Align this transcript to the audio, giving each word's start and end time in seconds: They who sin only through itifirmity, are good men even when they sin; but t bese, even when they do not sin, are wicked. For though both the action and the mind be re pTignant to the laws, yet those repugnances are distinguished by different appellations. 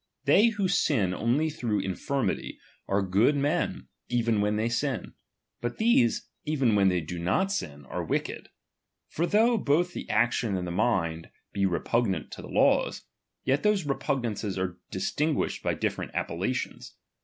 They 0.25 0.47
who 0.47 0.67
sin 0.67 1.13
only 1.13 1.51
through 1.51 1.83
itifirmity, 1.83 2.57
are 2.87 3.03
good 3.03 3.35
men 3.35 3.87
even 4.09 4.41
when 4.41 4.55
they 4.55 4.67
sin; 4.67 5.13
but 5.61 5.77
t 5.77 6.03
bese, 6.03 6.21
even 6.43 6.73
when 6.73 6.87
they 6.87 7.01
do 7.01 7.19
not 7.19 7.51
sin, 7.51 7.85
are 7.85 8.03
wicked. 8.03 8.49
For 9.09 9.27
though 9.27 9.59
both 9.59 9.93
the 9.93 10.09
action 10.09 10.57
and 10.57 10.65
the 10.65 10.71
mind 10.71 11.29
be 11.53 11.67
re 11.67 11.79
pTignant 11.81 12.31
to 12.31 12.41
the 12.41 12.47
laws, 12.49 13.03
yet 13.43 13.61
those 13.61 13.85
repugnances 13.85 14.57
are 14.57 14.79
distinguished 14.89 15.61
by 15.61 15.75
different 15.75 16.15
appellations. 16.15 16.95